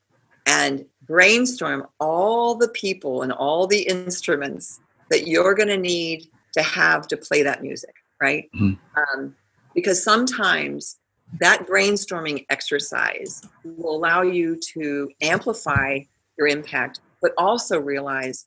[0.47, 6.63] and brainstorm all the people and all the instruments that you're going to need to
[6.63, 8.49] have to play that music, right?
[8.55, 9.19] Mm-hmm.
[9.21, 9.37] Um,
[9.75, 10.99] because sometimes
[11.41, 16.01] that brainstorming exercise will allow you to amplify
[16.39, 18.47] your impact, but also realize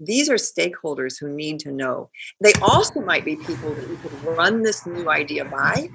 [0.00, 2.10] these are stakeholders who need to know.
[2.40, 5.88] They also might be people that you could run this new idea by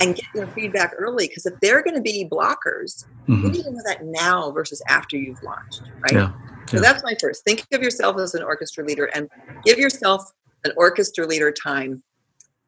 [0.00, 3.44] and get their feedback early because if they're going to be blockers, mm-hmm.
[3.44, 6.12] you need to know that now versus after you've launched, right?
[6.12, 6.32] Yeah.
[6.68, 7.44] So that's my first.
[7.44, 9.28] Think of yourself as an orchestra leader and
[9.64, 10.32] give yourself
[10.64, 12.02] an orchestra leader time,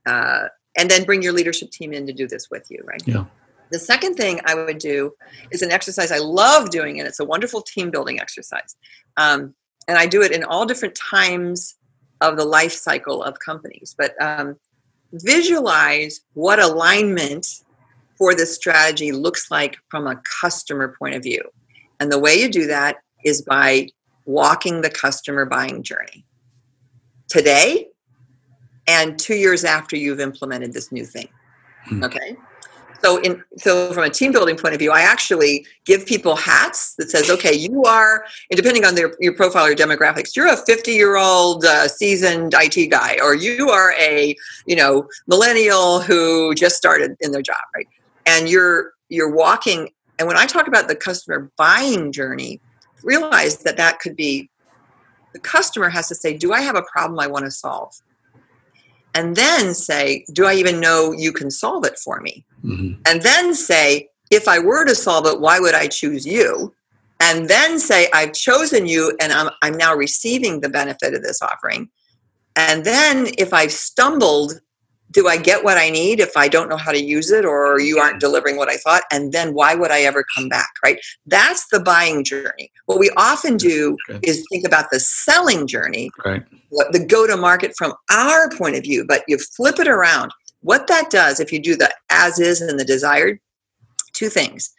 [0.07, 3.03] uh, and then bring your leadership team in to do this with you, right?
[3.07, 3.25] Yeah.
[3.71, 5.12] The second thing I would do
[5.51, 8.77] is an exercise I love doing, and it's a wonderful team building exercise.
[9.17, 9.55] Um,
[9.88, 11.75] and I do it in all different times
[12.21, 13.95] of the life cycle of companies.
[13.97, 14.57] But um,
[15.12, 17.47] visualize what alignment
[18.16, 21.42] for this strategy looks like from a customer point of view.
[22.01, 23.88] And the way you do that is by
[24.25, 26.25] walking the customer buying journey
[27.29, 27.88] today
[28.87, 31.29] and two years after you've implemented this new thing.
[31.85, 32.05] Hmm.
[32.05, 32.37] Okay
[33.02, 36.94] so in so from a team building point of view i actually give people hats
[36.96, 40.56] that says okay you are and depending on their your profile or demographics you're a
[40.56, 46.54] 50 year old uh, seasoned it guy or you are a you know millennial who
[46.54, 47.87] just started in their job right?
[48.26, 52.61] And you're you're walking and when i talk about the customer buying journey
[53.02, 54.50] realize that that could be
[55.32, 57.94] the customer has to say do i have a problem i want to solve
[59.14, 62.44] and then say, Do I even know you can solve it for me?
[62.64, 63.01] Mm-hmm.
[63.07, 66.75] And then say, If I were to solve it, why would I choose you?
[67.21, 71.42] And then say, I've chosen you and I'm, I'm now receiving the benefit of this
[71.42, 71.88] offering.
[72.55, 74.61] And then if I've stumbled,
[75.11, 77.81] do I get what I need if I don't know how to use it or
[77.81, 79.03] you aren't delivering what I thought?
[79.11, 80.99] And then why would I ever come back, right?
[81.27, 82.71] That's the buying journey.
[82.87, 84.21] What we often do okay.
[84.23, 86.44] is think about the selling journey, right.
[86.92, 90.33] the go to market from our point of view, but you flip it around.
[90.61, 93.38] What that does, if you do the as is and the desired,
[94.12, 94.71] two things.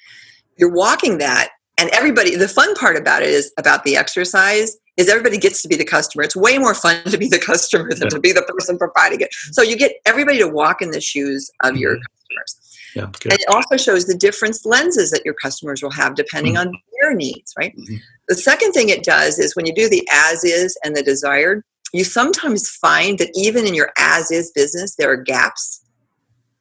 [0.57, 5.07] You're walking that, and everybody, the fun part about it is about the exercise is
[5.07, 6.23] everybody gets to be the customer.
[6.23, 8.09] It's way more fun to be the customer than yeah.
[8.09, 9.33] to be the person providing it.
[9.53, 12.01] So you get everybody to walk in the shoes of your mm-hmm.
[12.01, 12.65] customers.
[12.95, 16.69] Yeah, and it also shows the different lenses that your customers will have depending mm-hmm.
[16.69, 17.73] on their needs, right?
[17.77, 17.95] Mm-hmm.
[18.27, 21.63] The second thing it does is when you do the as is and the desired,
[21.93, 25.85] you sometimes find that even in your as is business, there are gaps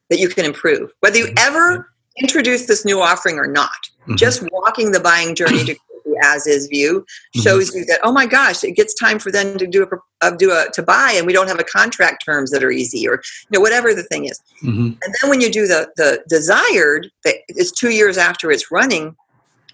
[0.09, 0.91] that you can improve.
[1.01, 1.39] Whether you mm-hmm.
[1.39, 1.89] ever
[2.21, 4.15] introduce this new offering or not, mm-hmm.
[4.15, 5.75] just walking the buying journey to
[6.23, 7.05] as is view
[7.35, 7.79] shows mm-hmm.
[7.79, 10.51] you that oh my gosh it gets time for them to do a uh, do
[10.51, 13.49] a to buy and we don't have a contract terms that are easy or you
[13.51, 14.87] know whatever the thing is mm-hmm.
[14.87, 19.15] and then when you do the the desired that is two years after it's running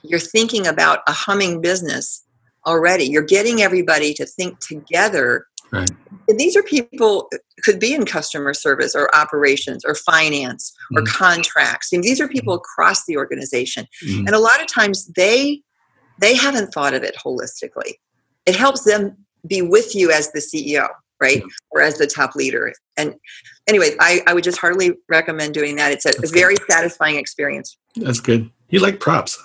[0.03, 2.23] you're thinking about a humming business
[2.65, 5.91] already you're getting everybody to think together right
[6.37, 7.29] these are people
[7.63, 11.15] could be in customer service or operations or finance or mm-hmm.
[11.15, 14.25] contracts and these are people across the organization mm-hmm.
[14.25, 15.61] and a lot of times they
[16.19, 17.93] they haven't thought of it holistically.
[18.45, 20.87] It helps them be with you as the CEO,
[21.21, 21.43] right?
[21.71, 22.71] Or as the top leader.
[22.97, 23.15] And
[23.67, 25.91] anyway, I, I would just heartily recommend doing that.
[25.91, 27.77] It's a, a very satisfying experience.
[27.95, 28.49] That's good.
[28.69, 29.41] You like props.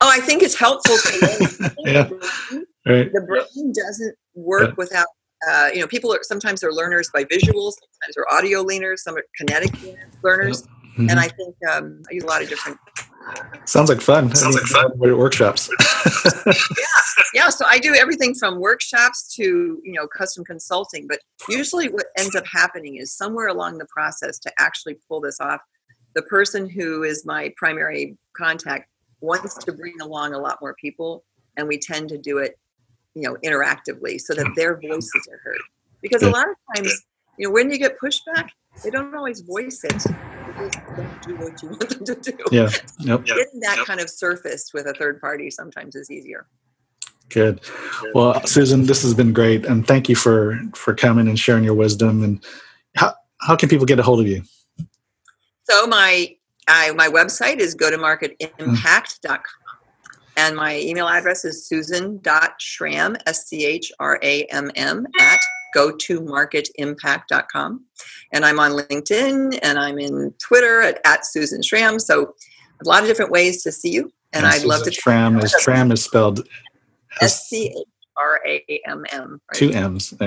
[0.00, 0.94] Oh, I think it's helpful.
[1.84, 2.04] yeah.
[2.04, 3.12] The brain, right.
[3.12, 4.74] the brain doesn't work yeah.
[4.76, 5.06] without
[5.48, 9.16] uh, you know, people are sometimes they're learners by visuals, sometimes they're audio learners, some
[9.16, 9.70] are kinetic
[10.22, 11.10] learners, mm-hmm.
[11.10, 12.78] and I think um, I use a lot of different
[13.64, 14.34] Sounds like fun.
[14.34, 14.90] Sounds like fun.
[14.98, 15.68] Workshops.
[16.46, 16.52] yeah,
[17.34, 17.48] yeah.
[17.50, 19.42] So I do everything from workshops to
[19.84, 21.06] you know custom consulting.
[21.06, 21.18] But
[21.48, 25.60] usually, what ends up happening is somewhere along the process to actually pull this off,
[26.14, 28.88] the person who is my primary contact
[29.20, 31.24] wants to bring along a lot more people,
[31.56, 32.58] and we tend to do it,
[33.14, 35.60] you know, interactively so that their voices are heard.
[36.02, 37.02] Because a lot of times,
[37.38, 38.50] you know, when you get pushback,
[38.84, 40.06] they don't always voice it
[40.58, 42.38] don't do what you want them to do.
[42.50, 42.70] Yeah.
[43.00, 43.24] Yep.
[43.24, 43.86] Getting that yep.
[43.86, 46.46] kind of surfaced with a third party sometimes is easier.
[47.28, 47.60] Good.
[48.14, 51.74] Well, Susan, this has been great, and thank you for for coming and sharing your
[51.74, 52.24] wisdom.
[52.24, 52.44] And
[52.96, 54.42] how how can people get a hold of you?
[55.64, 56.34] So my
[56.66, 59.40] I, my website is go to marketimpact.com.
[60.38, 65.40] And my email address is susan.schramm, S C H R A M M, at
[65.74, 67.84] go to marketimpact.com.
[68.32, 71.98] And I'm on LinkedIn and I'm in Twitter at, at Susan Schramm.
[71.98, 72.36] So
[72.80, 74.12] a lot of different ways to see you.
[74.32, 74.92] And, and I'd Susan love to.
[74.92, 76.46] Schramm is Schramm is spelled
[77.20, 77.86] S C H
[78.16, 79.40] R A M M.
[79.54, 80.14] Two M's.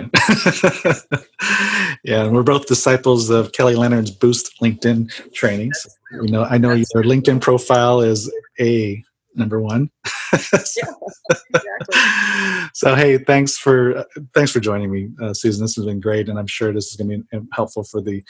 [2.03, 5.87] yeah, and we're both disciples of Kelly Leonard's Boost LinkedIn trainings.
[6.11, 9.01] You know, I know your LinkedIn profile is a
[9.35, 9.89] number one.
[10.37, 10.81] so,
[11.53, 12.69] exactly.
[12.73, 15.63] so, hey, thanks for thanks for joining me, uh, Susan.
[15.63, 18.23] This has been great, and I'm sure this is going to be helpful for the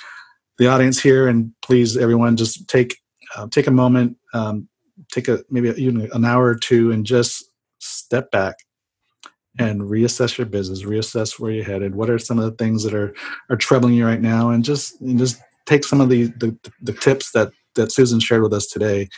[0.57, 1.27] the audience here.
[1.27, 2.97] And please, everyone, just take
[3.35, 4.67] uh, take a moment, um,
[5.11, 7.45] take a maybe even an hour or two, and just
[7.79, 8.55] step back
[9.59, 11.95] and reassess your business, reassess where you're headed.
[11.95, 13.13] What are some of the things that are
[13.49, 16.93] are troubling you right now, and just and just take some of the, the the
[16.93, 19.09] tips that that Susan shared with us today,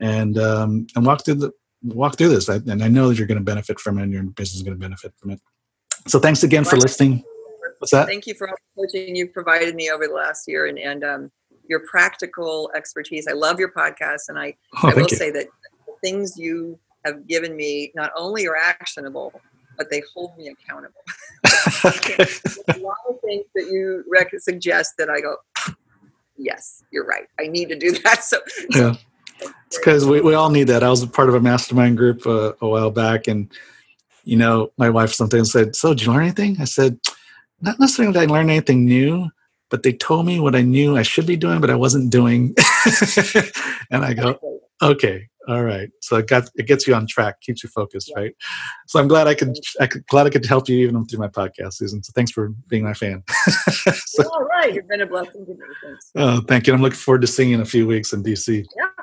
[0.00, 2.48] and um, and walk through the walk through this.
[2.48, 4.62] I, and I know that you're going to benefit from it, and your business is
[4.62, 5.40] going to benefit from it.
[6.06, 7.24] So thanks again for listening.
[7.78, 8.06] What's that?
[8.06, 11.04] Thank you for all the coaching you've provided me over the last year, and and
[11.04, 11.30] um,
[11.68, 13.26] your practical expertise.
[13.28, 15.16] I love your podcast, and I oh, I will you.
[15.16, 15.46] say that
[15.86, 19.32] the things you have given me not only are actionable,
[19.76, 21.00] but they hold me accountable.
[21.84, 22.16] okay.
[22.68, 25.36] a lot of things that you rec- suggest that I go,
[26.36, 27.28] yes, you're right.
[27.38, 28.24] I need to do that.
[28.24, 28.38] So
[28.70, 28.94] yeah,
[29.40, 30.82] it's because we, we all need that.
[30.82, 33.50] I was a part of a mastermind group uh, a while back, and
[34.24, 36.98] you know, my wife sometimes said, "So, did you learn anything?" I said,
[37.60, 39.30] "Not necessarily that I learned anything new."
[39.70, 42.54] But they told me what I knew I should be doing, but I wasn't doing.
[43.90, 44.38] and I go,
[44.80, 45.90] okay, all right.
[46.00, 48.22] So it got it gets you on track, keeps you focused, yeah.
[48.22, 48.36] right?
[48.86, 51.28] So I'm glad I could I could glad I could help you even through my
[51.28, 52.02] podcast, Susan.
[52.02, 53.22] So thanks for being my fan.
[54.06, 55.58] so, all right, you've been a blessing to me.
[55.82, 56.10] Thanks.
[56.16, 56.74] Oh, thank you.
[56.74, 58.66] I'm looking forward to seeing you in a few weeks in DC.
[58.76, 58.97] Yeah,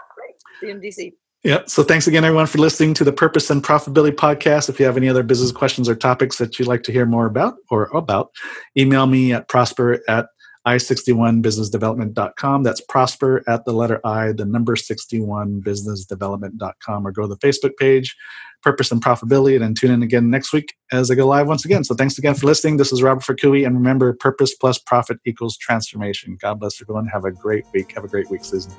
[0.60, 0.60] great.
[0.60, 1.14] See you in DC.
[1.44, 1.62] Yeah.
[1.68, 4.68] So thanks again, everyone, for listening to the Purpose and Profitability podcast.
[4.68, 7.28] If you have any other business questions or topics that you'd like to hear more
[7.28, 8.32] about or about,
[8.76, 10.26] email me at prosper at
[10.66, 12.64] i61businessdevelopment.com.
[12.64, 17.78] That's prosper at the letter I, the number 61 businessdevelopment.com, or go to the Facebook
[17.78, 18.16] page,
[18.64, 21.66] Purpose and Profitability, and then tune in again next week as I go live once
[21.66, 21.84] again.
[21.84, 22.78] So thanks again for listening.
[22.78, 26.38] This is Robert Fakui, and remember, purpose plus profit equals transformation.
[26.42, 27.06] God bless everyone.
[27.08, 27.92] Have a great week.
[27.92, 28.74] Have a great week, Susan.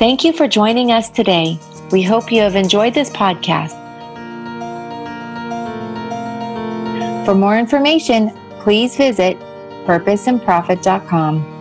[0.00, 1.58] Thank you for joining us today.
[1.92, 3.76] We hope you have enjoyed this podcast.
[7.26, 8.30] For more information,
[8.60, 9.38] please visit
[9.84, 11.59] purposeandprofit.com.